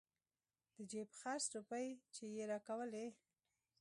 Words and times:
د 0.75 0.77
جيب 0.91 1.09
خرڅ 1.19 1.45
روپۍ 1.55 1.87
چې 2.13 2.23
يې 2.35 2.43
راکولې. 2.51 3.05